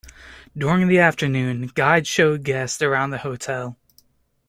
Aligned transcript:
During 0.57 0.87
the 0.87 0.97
afternoon, 0.97 1.67
guides 1.75 2.07
showed 2.07 2.41
guests 2.41 2.81
around 2.81 3.11
the 3.11 3.19
hotel. 3.19 3.77